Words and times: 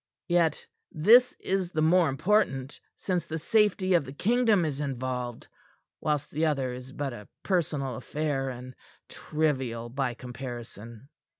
Yet 0.27 0.65
this 0.91 1.31
is 1.39 1.69
the 1.69 1.81
more 1.83 2.09
important 2.09 2.79
since 2.97 3.27
the 3.27 3.37
safety 3.37 3.93
of 3.93 4.03
the 4.03 4.11
kingdom 4.13 4.65
is 4.65 4.81
involved; 4.81 5.45
whilst 5.99 6.31
the 6.31 6.43
other 6.47 6.73
is 6.73 6.91
but 6.91 7.13
a 7.13 7.27
personal 7.43 7.95
affair, 7.97 8.49
and 8.49 8.73
trivial 9.09 9.89
by 9.89 10.15
comparison. 10.15 11.09